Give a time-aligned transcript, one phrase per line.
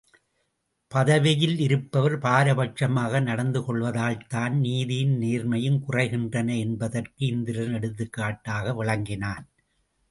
[0.91, 9.45] பதவியில் இருப்பவர் பாரபட்சமாக நடந்து கொள்வதால்தான் நீதியும் நேர்மையும் குறைகின்றன என்பதற்கு இந்திரன் எடுத்துக் காட்டாக விளங்கினான்.